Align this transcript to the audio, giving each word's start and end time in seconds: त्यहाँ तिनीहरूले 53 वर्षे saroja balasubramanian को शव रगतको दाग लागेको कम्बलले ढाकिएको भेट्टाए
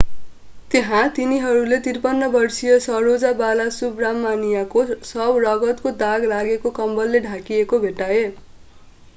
त्यहाँ 0.71 1.01
तिनीहरूले 1.17 1.77
53 1.87 2.29
वर्षे 2.35 2.77
saroja 2.85 3.33
balasubramanian 3.41 4.65
को 4.71 4.85
शव 5.11 5.37
रगतको 5.45 5.95
दाग 6.01 6.27
लागेको 6.33 6.73
कम्बलले 6.81 7.23
ढाकिएको 7.29 7.85
भेट्टाए 7.87 8.19